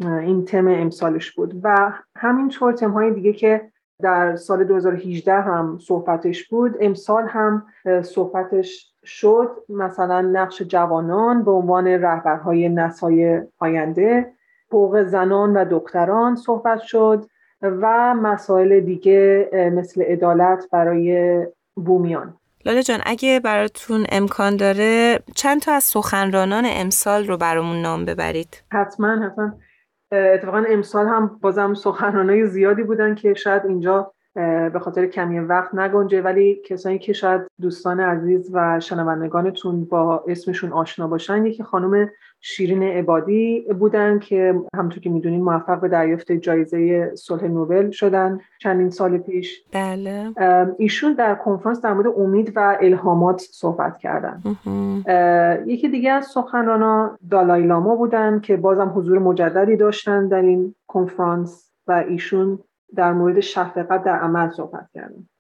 [0.01, 1.61] این تم امسالش بود.
[1.63, 3.71] و همینطور تم های دیگه که
[4.03, 7.67] در سال 2018 هم صحبتش بود امسال هم
[8.03, 9.51] صحبتش شد.
[9.69, 14.33] مثلا نقش جوانان به عنوان رهبرهای نسای آینده
[14.69, 17.27] حقوق زنان و دختران صحبت شد.
[17.71, 22.35] و مسائل دیگه مثل عدالت برای بومیان.
[22.67, 28.63] لاله جان اگه براتون امکان داره چند تا از سخنرانان امسال رو برامون نام ببرید؟
[28.73, 29.53] حتما حتما.
[30.13, 34.13] اتفاقا امسال هم بازم سخنرانای زیادی بودن که شاید اینجا
[34.73, 40.73] به خاطر کمی وقت نگنجه ولی کسانی که شاید دوستان عزیز و شنوندگانتون با اسمشون
[40.73, 42.11] آشنا باشن یکی خانم
[42.49, 48.91] شیرین عبادی بودن که همونطور که می‌دونین موفق به دریافت جایزه صلح نوبل شدن چندین
[48.91, 49.65] سال پیش.
[49.73, 50.33] بله.
[50.79, 54.43] ایشون در کنفرانس در مورد امید و الهامات صحبت کردن.
[55.67, 61.73] یکی دیگه از سخنرانا دالای لاما بودن که بازم حضور مجددی داشتن در این کنفرانس
[61.87, 62.59] و ایشون
[62.97, 65.31] در مورد شفقت در عمل صحبت کردیم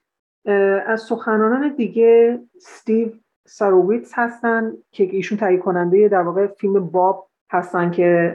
[0.87, 3.09] از سخنرانان دیگه ستیو
[3.47, 8.35] ساروویتس هستن که ایشون تهیه کننده در واقع فیلم باب هستن که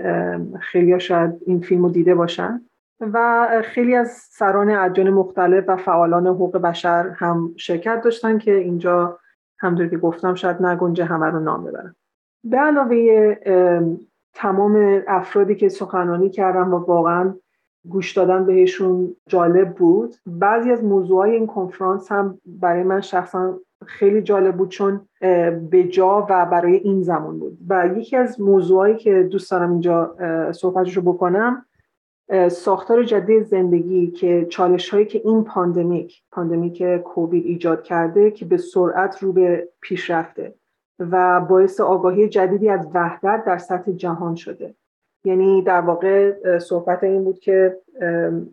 [0.59, 2.61] خیلی شاید این فیلم رو دیده باشن.
[3.13, 9.19] و خیلی از سران ادیان مختلف و فعالان حقوق بشر هم شرکت داشتن که اینجا
[9.59, 11.95] همونطور که گفتم شاید نگنجه همه رو نام ببرن.
[12.43, 13.35] به علاوه
[14.33, 17.33] تمام افرادی که سخنرانی کردن و واقعا
[17.89, 20.15] گوش دادن بهشون جالب بود.
[20.25, 25.07] بعضی از موضوعای این کنفرانس هم برای من شخصا خیلی جالب بود چون
[25.69, 27.57] به جا و برای این زمان بود.
[27.69, 30.15] و یکی از موضوعایی که دوست دارم اینجا
[30.51, 31.65] صحبتش رو بکنم
[32.51, 38.57] ساختار جدید زندگی که چالش هایی که این pandemic pandemic کووید ایجاد کرده که به
[38.57, 40.53] سرعت رو به پیشرفته
[40.99, 44.75] و باعث آگاهی جدیدی از وحدت در سطح جهان شده.
[45.23, 47.77] یعنی در واقع صحبت این بود که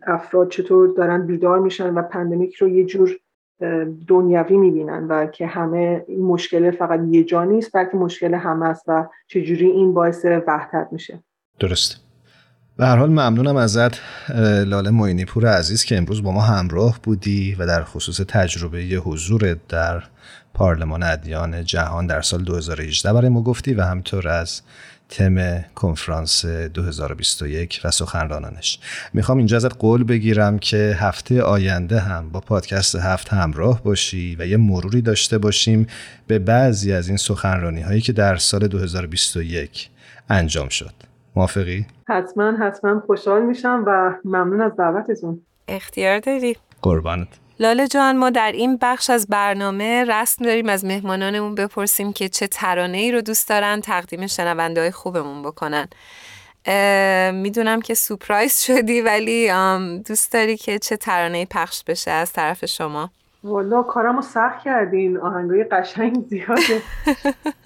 [0.07, 3.19] افراد چطور دارن بیدار میشن و پندمیک رو یه جور
[4.07, 8.83] دنیوی می‌بینن و که همه این مشکل فقط یه جا نیست بلکه مشکل همه است
[8.87, 11.23] و چجوری این باعث وحدت میشه.
[11.59, 11.97] درست
[12.77, 13.91] به هر حال ممنونم ازت
[14.65, 19.55] لاله معینی پور عزیز که امروز با ما همراه بودی و در خصوص تجربه حضور
[19.69, 20.03] در
[20.53, 24.61] پارلمان ادیان جهان در سال 2018 برای ما گفتی و همینطور از
[25.09, 28.79] تم کنفرانس 2021 و سخنرانانش.
[29.13, 34.47] می‌خوام اینجا ازت قول بگیرم که هفته آینده هم با پادکست هفت همراه باشی و
[34.47, 35.87] یه مروری داشته باشیم
[36.27, 39.89] به بعضی از این سخنرانی هایی که در سال 2021
[40.29, 40.93] انجام شد.
[41.35, 43.03] موافقی؟ حتما حتما.
[43.05, 45.41] خوشحال میشم و ممنون از دعوتتون.
[45.67, 46.55] اختیار داری.
[46.81, 47.27] قربانت.
[47.59, 52.47] لاله جان ما در این بخش از برنامه رسم داریم از مهمانانمون بپرسیم که چه
[52.47, 55.87] ترانه ای رو دوست دارن تقدیم شنونده های خوبمون بکنن.
[57.33, 59.51] می‌دونم که سپرایز شدی ولی
[60.07, 63.09] دوست داری که چه ترانه پخش بشه از طرف شما؟
[63.43, 66.81] والا کارمو سخت کردین آهنگای قشنگ زیاده.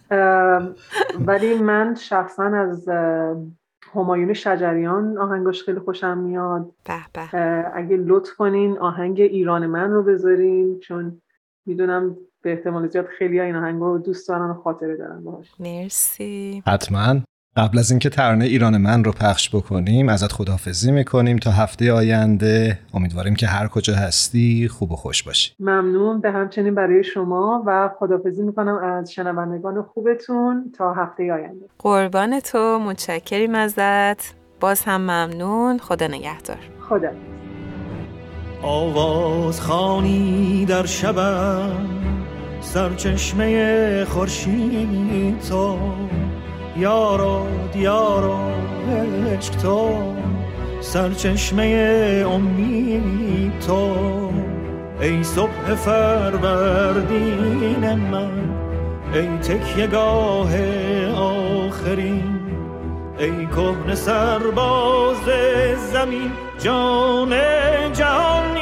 [1.27, 2.89] ولی من شخصا از
[3.95, 6.71] همایون شجریان آهنگاش خیلی خوشم میاد.
[6.85, 7.71] به به.
[7.75, 11.21] اگه لطف کنین آهنگ ایران من رو بذارین چون
[11.65, 16.63] می‌دونم به احتمال زیاد خیلی این آهنگ رو دوست دارن و خاطره دارن باش مرسی.
[16.67, 17.21] حتما.
[17.57, 21.37] قبل از اینکه ترانه ایران من رو پخش بکنیم ازت خداحافظی می‌کنیم.
[21.37, 25.51] تا هفته آینده امیدواریم که هر کجا هستی خوب و خوش باشی.
[25.59, 26.21] ممنون.
[26.21, 31.65] به همچنین برای شما و خداحافظی می‌کنم از شنوندگان خوبتون تا هفته آینده.
[31.79, 32.79] قربان تو.
[32.79, 34.33] متشکریم ازت.
[34.59, 35.77] باز هم ممنون.
[35.77, 36.57] خدا نگهدار.
[36.89, 37.09] خدا
[38.61, 41.71] آواز خانی در شبم
[42.61, 45.77] سرچشمه خورشید تو.
[46.77, 48.51] یارو دیارو
[49.33, 50.13] عشق تو
[50.81, 53.95] سرچشمه امید تو.
[55.01, 57.15] ای صبح فروردین
[57.95, 58.31] من
[59.13, 60.51] ای تکیه گاه
[61.15, 62.39] آخرین.
[63.19, 65.25] ای کهن سرباز
[65.93, 67.33] زمین جان
[67.93, 68.57] جهان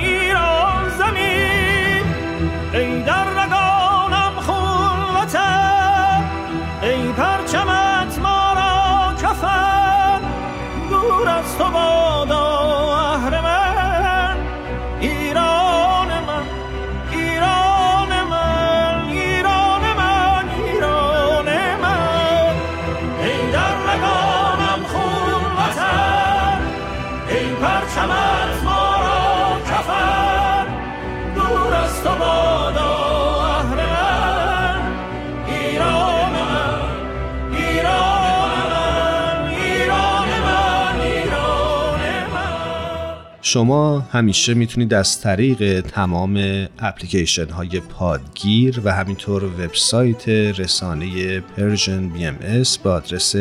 [43.51, 52.77] شما همیشه می‌تونید از طریق تمام اپلیکیشن های پادگیر و همینطور وبسایت رسانه Persian BMS
[52.77, 53.35] با آدرس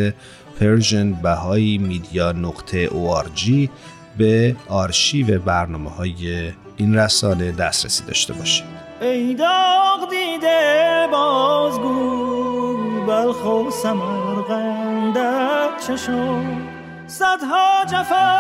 [0.61, 2.89] Persian Bahai Media نقطه
[4.19, 8.67] به آرشیو برنامه های این رسانه دسترسی داشته باشید.
[9.01, 15.21] ای داغ دیده بازگو بلخ و سمرقندت
[17.11, 18.31] صدها جفا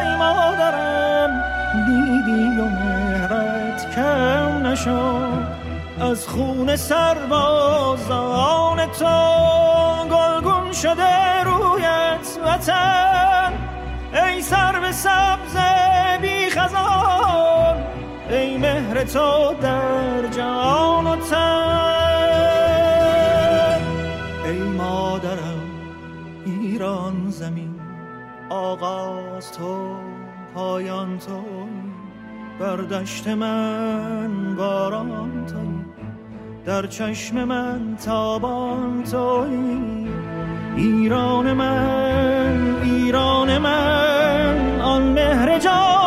[0.00, 1.44] ای مادرم.
[1.86, 5.46] دیدی و مهرت کم نشد.
[6.00, 7.26] از خون سربازان
[8.86, 9.06] تو
[10.10, 13.52] گلگون شده رویت وطن.
[14.12, 15.56] ای سر به سبز
[16.20, 17.76] بی خزان.
[18.30, 21.99] ای مهر تو در جان و تن.
[28.50, 29.96] آغاز تو
[30.54, 31.42] پایان تو
[32.58, 36.04] بر دشت من باران توی
[36.64, 40.08] در چشم من تابان توی
[40.76, 45.99] ایران من ایران من آن مهر جاویدان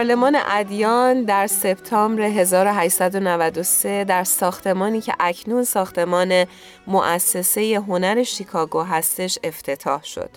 [0.00, 6.46] پارلمان ادیان در سپتامبر 1893 در ساختمانی که اکنون ساختمان
[6.86, 10.30] مؤسسه هنر شیکاگو هستش افتتاح شد.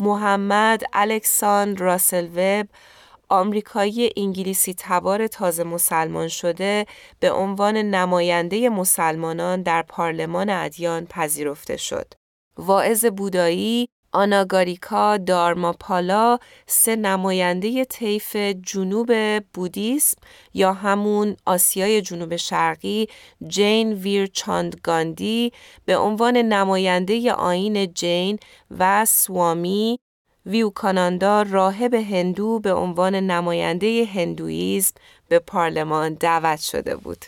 [0.00, 2.68] محمد الکساندر راسل وب
[3.28, 6.86] آمریکایی انگلیسی تبار تازه مسلمان شده
[7.20, 12.14] به عنوان نماینده مسلمانان در پارلمان ادیان پذیرفته شد.
[12.58, 19.12] واعظ بودایی آناگاریکا دارماپالا سه نماینده طیف جنوب
[19.54, 20.18] بودیسم
[20.54, 23.08] یا همون آسیای جنوب شرقی
[23.48, 25.52] جین ویر چاندگاندی
[25.84, 28.38] به عنوان نماینده آین جین
[28.78, 29.98] و سوامی
[30.46, 34.94] ویوکاناندا راهب هندو به عنوان نماینده هندویزم
[35.28, 37.24] به پارلمان دعوت شده بود.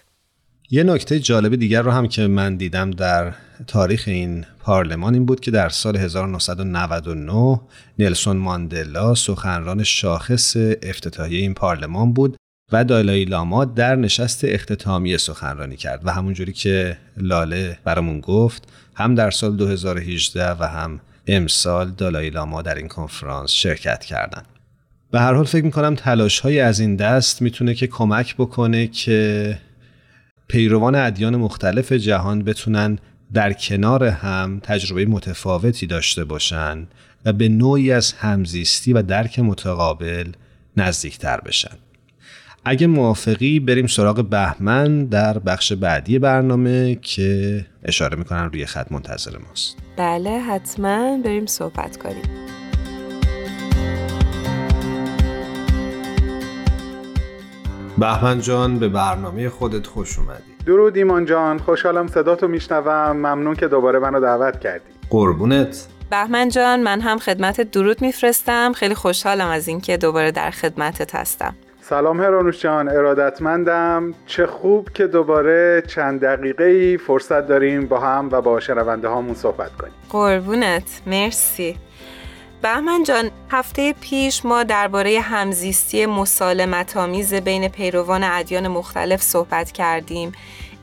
[0.70, 3.34] یه نکته جالب دیگر رو هم که من دیدم در
[3.66, 7.60] تاریخ این پارلمان این بود که در سال 1999
[7.98, 12.36] نلسون ماندلا سخنران شاخص افتتاحیه این پارلمان بود
[12.72, 19.14] و دالای لاما در نشست اختتامی سخنرانی کرد و همونجوری که لاله برامون گفت هم
[19.14, 24.46] در سال 2018 و هم امسال دالای لاما در این کنفرانس شرکت کردند.
[25.10, 29.58] به هر حال فکر می‌کنم تلاش های از این دست می‌تونه که کمک بکنه که
[30.48, 32.98] پیروان ادیان مختلف جهان بتونن
[33.32, 36.86] در کنار هم تجربه متفاوتی داشته باشن
[37.24, 40.32] و به نوعی از همزیستی و درک متقابل
[40.76, 41.76] نزدیکتر بشن.
[42.64, 49.38] اگه موافقی بریم سراغ بهمن در بخش بعدی برنامه که اشاره می‌کنن روی خط منتظر
[49.48, 49.76] ماست.
[49.96, 52.22] بله حتما بریم صحبت کنیم.
[57.98, 63.16] بهمن جان به برنامه خودت خوش اومدی درود ایمان جان خوشحالم صداتو میشنوم.
[63.16, 64.84] ممنون که دوباره منو دعوت کردی.
[65.10, 65.86] قربونت.
[66.10, 68.72] بهمن جان من هم خدمت درود میفرستم.
[68.72, 71.54] خیلی خوشحالم از اینکه دوباره در خدمتت هستم.
[71.80, 74.14] سلام هرانوش جان ارادتمندم.
[74.26, 79.34] چه خوب که دوباره چند دقیقه ای فرصت داریم با هم و با شنونده هامون
[79.34, 79.92] صحبت کنیم.
[80.10, 81.02] قربونت.
[81.06, 81.76] مرسی.
[82.62, 90.32] بهمن جان هفته پیش ما درباره همزیستی مسالمت آمیز بین پیروان ادیان مختلف صحبت کردیم.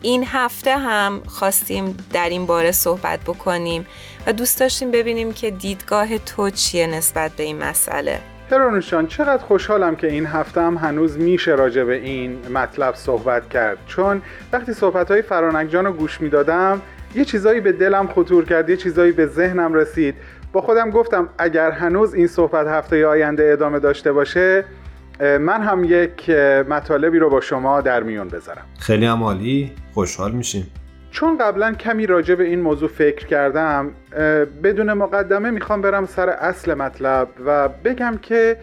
[0.01, 3.86] این هفته هم خواستیم در این باره صحبت بکنیم
[4.28, 8.19] و دوست داشتیم ببینیم که دیدگاه تو چیه نسبت به این مسئله.
[8.51, 13.78] هرانوشان چقدر خوشحالم که این هفته هم هنوز میشه راجع به این مطلب صحبت کرد.
[13.88, 14.21] چون
[14.51, 16.82] وقتی صحبت های فرانک جان رو گوش می‌دادم
[17.15, 20.15] یه چیزایی به دلم خطور کرد یه چیزایی به ذهنم رسید.
[20.56, 24.66] با خودم گفتم اگر هنوز این صحبت هفته آینده ادامه داشته باشه
[25.20, 26.30] من هم یک
[26.70, 28.66] مطالبی رو با شما در میون بذارم.
[28.80, 29.72] خیلی هم عالی.
[29.93, 30.72] خوشحال میشیم.
[31.12, 33.91] چون قبلا کمی راجع به این موضوع فکر کردم
[34.64, 38.58] بدون مقدمه می‌خوام برم سر اصل مطلب و بگم که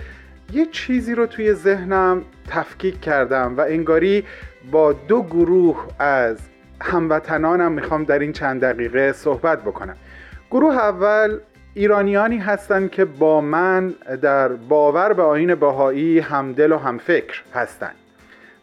[0.53, 4.25] یه چیزی رو توی ذهنم تفکیک کردم و انگاری
[4.71, 6.39] با دو گروه از
[6.81, 9.97] هموطنانم می‌خوام در این چند دقیقه صحبت بکنم.
[10.51, 11.39] گروه اول
[11.75, 17.95] ایرانیانی هستند که با من در باور به آین بهایی همدل و همفکر هستند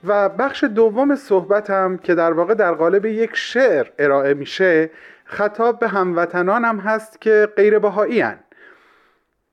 [0.08, 4.90] و بخش دوم صحبتم که در واقع در قالب یک شعر ارائه میشه
[5.26, 8.40] خطاب به هموطنانم هست که غیر بهایی هن.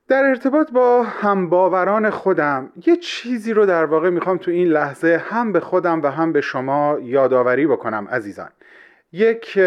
[0.07, 5.51] در ارتباط با همباوران خودم یه چیزی رو در واقع می‌خوام تو این لحظه هم
[5.51, 8.49] به خودم و هم به شما یادآوری بکنم عزیزان
[9.11, 9.57] یک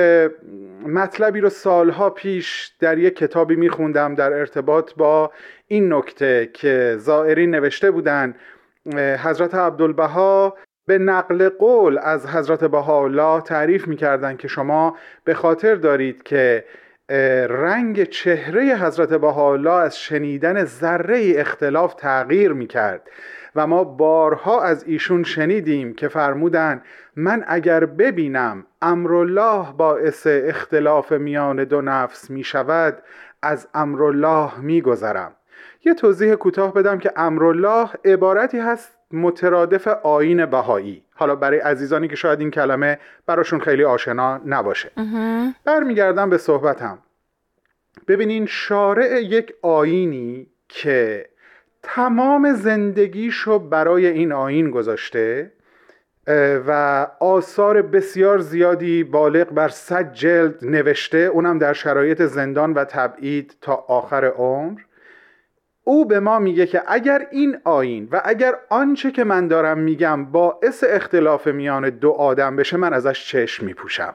[0.87, 5.33] مطلبی رو سالها پیش در یک کتابی میخوندم در ارتباط با
[5.67, 8.35] این نکته که زائرین نوشته بودن.
[8.97, 16.23] حضرت عبدالبها به نقل قول از حضرت بهاءالله تعریف می‌کردند که شما به خاطر دارید
[16.23, 16.65] که
[17.49, 23.09] رنگ چهره حضرت بهاءالله از شنیدن ذره اختلاف تغییر می‌کرد.
[23.57, 26.83] و ما بارها از ایشون شنیدیم که فرمودن
[27.21, 33.03] من اگر ببینم امرالله باعث اختلاف میان دو نفس می شود
[33.43, 35.33] از امرالله می گذرم
[35.85, 41.05] یه توضیح کوتاه بدم که امرالله عبارتی هست مترادف آین بهایی.
[41.15, 44.91] حالا برای عزیزانی که شاید این کلمه براشون خیلی آشنا نباشه.
[45.65, 46.99] برمیگردم به صحبتم.
[48.09, 51.27] ببینین شارع یک آینی که
[51.83, 55.53] تمام زندگیشو برای این آین گذاشته
[56.67, 61.19] و آثار بسیار زیادی بالغ بر صد جلد نوشته.
[61.19, 64.81] اونم در شرایط زندان و تبعید تا آخر عمر.
[65.85, 70.25] او به ما میگه که اگر این آین و اگر آنچه که من دارم میگم
[70.25, 74.15] باعث اختلاف میان دو آدم بشه من ازش چشم میپوشم.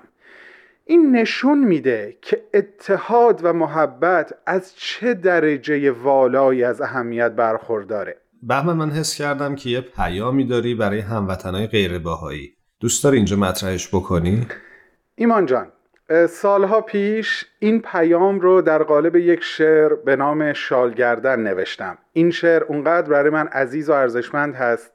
[0.86, 8.18] این نشون میده که اتحاد و محبت از چه درجه والایی از اهمیت برخورداره.
[8.44, 13.36] بهمن من حس کردم که یه پیامی داری برای هموطنهای غیر باهایی دوست داری اینجا
[13.36, 14.48] مطرحش بکنی؟
[15.16, 15.72] ایمان جان
[16.30, 21.98] سالها پیش این پیام رو در قالب یک شعر به نام شالگردن نوشتم.
[22.14, 24.92] این شعر اونقدر برای من عزیز و ارزشمند هست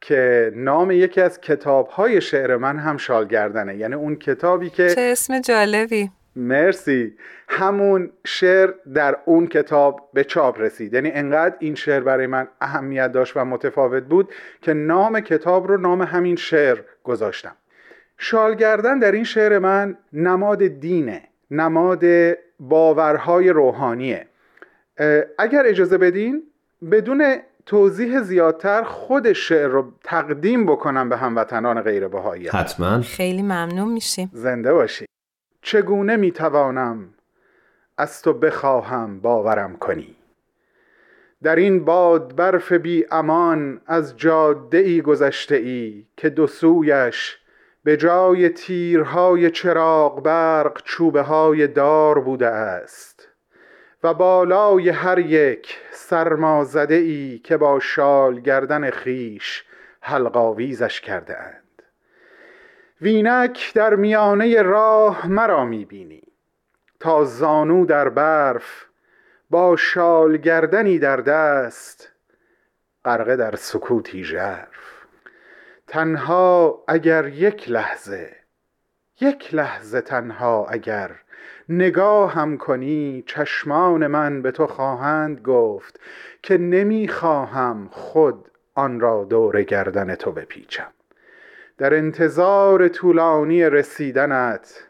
[0.00, 5.40] که نام یکی از کتابهای شعر من هم شالگردنه یعنی اون کتابی که چه اسم
[5.40, 6.10] جالبی.
[6.38, 7.16] مرسی.
[7.48, 10.94] همون شعر در اون کتاب به چاپ رسید.
[10.94, 14.32] یعنی انقدر این شعر برای من اهمیت داشت و متفاوت بود
[14.62, 17.56] که نام کتاب رو نام همین شعر گذاشتم.
[18.18, 22.04] شالگردن در این شعر من نماد دینه نماد
[22.60, 24.26] باورهای روحانیه.
[25.38, 26.42] اگر اجازه بدین
[26.90, 27.36] بدون
[27.66, 33.00] توضیح زیادتر خود شعر رو تقدیم بکنم به هموطنان غیر بهایی حتما.
[33.00, 34.30] خیلی ممنون میشیم.
[34.32, 35.06] زنده باشی.
[35.70, 37.14] چگونه می‌توانم
[37.98, 40.16] از تو بخواهم باورم کنی؟
[41.42, 47.38] در این باد برف بی امان از جاده ای گذشته ای که دو سویش
[47.84, 53.28] به جای تیرهای چراغ برق چوبه های دار بوده است
[54.02, 59.64] و بالای هر یک سرمازده ای که با شال گردن خیش
[60.00, 61.67] حلقاویزش کرده اند.
[63.00, 66.22] وینک در میانه راه مرا می‌بینی.
[67.00, 68.84] تا زانو در برف
[69.50, 72.12] با شال گردنی در دست
[73.04, 75.06] غرقه در سکوتی ژرف.
[75.86, 78.36] تنها اگر یک لحظه
[79.20, 81.10] یک لحظه تنها اگر
[81.68, 86.00] نگاه هم کنی چشمان من به تو خواهند گفت
[86.42, 90.92] که نمی‌خواهم خود آن را دور گردن تو بپیچم.
[91.78, 94.84] در انتظار طولانی رسیدنت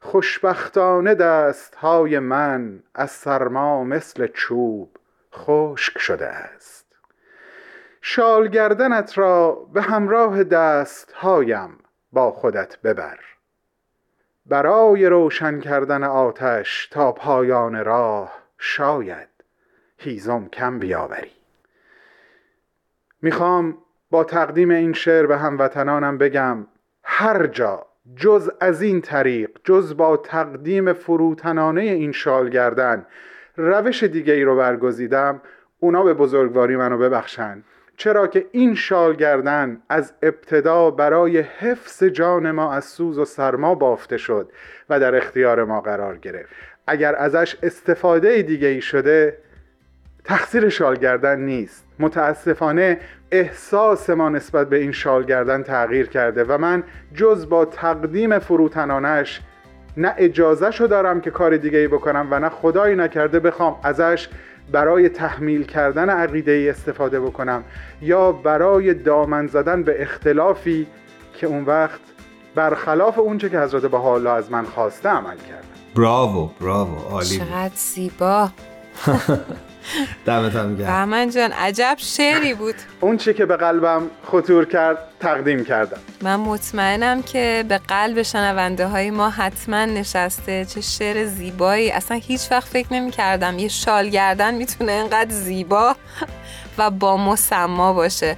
[0.00, 4.96] خوشبختانه دست های من از سرما مثل چوب
[5.34, 6.86] خشک شده است.
[8.00, 11.78] شال گردنت را به همراه دست هایم
[12.12, 13.18] با خودت ببر.
[14.46, 19.28] برای روشن کردن آتش تا پایان راه شاید
[19.98, 21.32] هیزم کم بیاوری.
[23.22, 23.78] می‌خوام
[24.12, 26.66] با تقدیم این شعر به هموطنانم بگم
[27.02, 27.86] هر جا
[28.16, 33.06] جز از این طریق جز با تقدیم فروتنانه این شال گردن
[33.56, 35.40] روش دیگه ای رو برگزیدم
[35.80, 37.62] اونا به بزرگواری منو ببخشن.
[37.96, 43.74] چرا که این شال گردن از ابتدا برای حفظ جان ما از سوز و سرما
[43.74, 44.52] بافته شد
[44.88, 46.54] و در اختیار ما قرار گرفت.
[46.86, 49.38] اگر ازش استفاده دیگه ای شده
[50.24, 51.84] تقصیر شالگردن نیست.
[51.98, 53.00] متاسفانه
[53.30, 56.82] احساس ما نسبت به این شالگردن تغییر کرده و من
[57.14, 59.40] جز با تقدیم فروتنانش
[59.96, 64.28] نه اجازه شو دارم که کار دیگه ای بکنم و نه خدایی نکرده بخوام ازش
[64.72, 67.64] برای تحمیل کردن عقیده ای استفاده بکنم
[68.02, 70.86] یا برای دامن زدن به اختلافی
[71.34, 72.00] که اون وقت
[72.54, 78.48] برخلاف اونچه که حضرت بها از من خواسته عمل کردم براوو براوو عالی چقدر زیبا.
[80.26, 80.86] دمتم گرم.
[80.86, 82.74] بهمن جان عجب شعری بود.
[83.00, 85.98] اون چی که به قلبم خطور کرد تقدیم کردم.
[86.22, 90.64] من مطمئنم که به قلب شنونده های ما حتما نشسته.
[90.64, 91.90] چه شعر زیبایی.
[91.90, 95.96] اصلا هیچ وقت فکر نمی کردم یه شال گردن می‌تونه اینقدر زیبا
[96.78, 98.36] و با مسما باشه.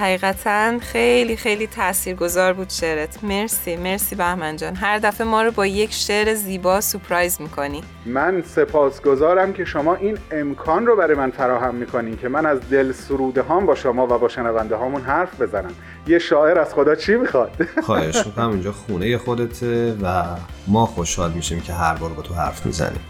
[0.00, 3.24] حقیقتا خیلی خیلی تاثیرگذار بود شعرت.
[3.24, 4.76] مرسی مرسی بهمن جان.
[4.76, 7.82] هر دفعه ما رو با یک شعر زیبا سپرایز می‌کنی.
[8.06, 12.92] من سپاسگزارم که شما این امکان رو برای من فراهم می‌کنین که من از دل
[12.92, 15.74] سروده هام با شما و با شنونده هامون حرف بزنم.
[16.06, 17.50] یه شاعر از خدا چی می‌خواد؟
[17.86, 18.50] خواهش می‌کنم.
[18.50, 20.24] اینجا خونه خودته و
[20.66, 23.00] ما خوشحال میشیم که هر بار با تو حرف می‌زنیم.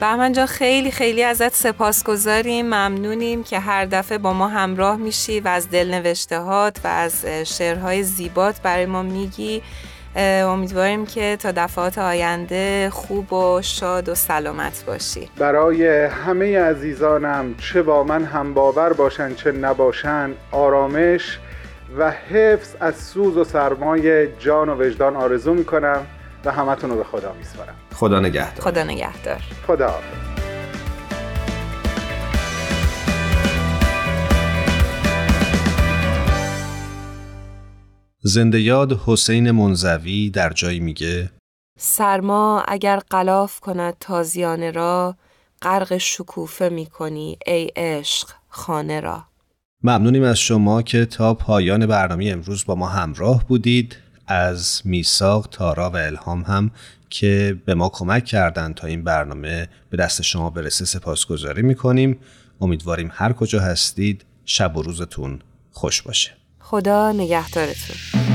[0.00, 2.66] بهمن جان خیلی خیلی ازت سپاسگزاریم.
[2.66, 8.02] ممنونیم که هر دفعه با ما همراه میشی و از دل نوشتهات و از شعرهای
[8.02, 9.62] زیبات برای ما میگی.
[10.16, 15.28] امیدواریم که تا دفعات آینده خوب و شاد و سلامت باشی.
[15.38, 21.38] برای همه عزیزانم چه با من هم باور باشن چه نباشن آرامش
[21.98, 26.06] و حفظ از سوز و سرمای جان و وجدان آرزو می‌کنم.
[26.46, 27.74] و همتون رو به خدا میسپارم.
[27.94, 28.64] خدا نگهدار.
[28.64, 29.42] خدا نگهدار.
[29.66, 29.94] خدا
[38.22, 41.30] زنده یاد حسین منزوی در جایی میگه
[41.78, 45.16] سرما اگر قلاف کند تازیانه را
[45.62, 49.24] غرق شکوفه می‌کنی ای عشق خانه را.
[49.82, 53.96] ممنونیم از شما که تا پایان برنامه امروز با ما همراه بودید.
[54.26, 56.70] از میساق تارا و الهام هم
[57.10, 62.18] که به ما کمک کردند تا این برنامه به دست شما برسه سپاسگزاری می‌کنیم.
[62.60, 65.40] امیدواریم هر کجا هستید شب و روزتون
[65.72, 66.30] خوش باشه.
[66.58, 68.25] خدا نگهدارتون.